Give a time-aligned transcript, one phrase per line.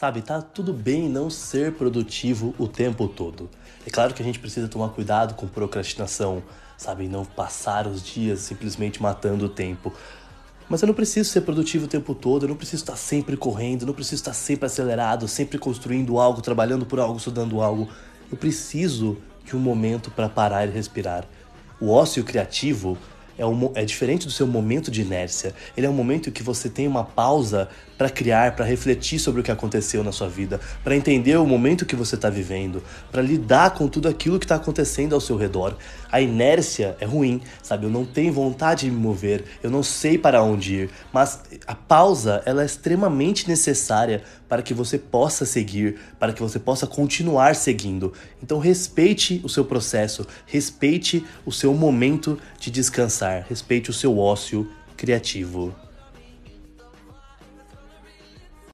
[0.00, 3.50] Sabe, tá tudo bem não ser produtivo o tempo todo.
[3.86, 6.42] É claro que a gente precisa tomar cuidado com procrastinação,
[6.78, 9.92] sabe, não passar os dias simplesmente matando o tempo.
[10.70, 13.82] Mas eu não preciso ser produtivo o tempo todo, eu não preciso estar sempre correndo,
[13.82, 17.86] eu não preciso estar sempre acelerado, sempre construindo algo, trabalhando por algo, estudando algo.
[18.32, 21.26] Eu preciso de um momento para parar e respirar.
[21.78, 22.96] O ócio criativo
[23.40, 25.54] é, um, é diferente do seu momento de inércia.
[25.74, 29.44] Ele é um momento que você tem uma pausa para criar, para refletir sobre o
[29.44, 33.74] que aconteceu na sua vida, para entender o momento que você está vivendo, para lidar
[33.74, 35.76] com tudo aquilo que está acontecendo ao seu redor.
[36.10, 37.84] A inércia é ruim, sabe?
[37.84, 41.74] Eu não tenho vontade de me mover, eu não sei para onde ir, mas a
[41.74, 47.54] pausa ela é extremamente necessária para que você possa seguir, para que você possa continuar
[47.54, 48.12] seguindo.
[48.42, 52.70] Então respeite o seu processo, respeite o seu momento de
[53.38, 55.74] respeite o seu ócio criativo.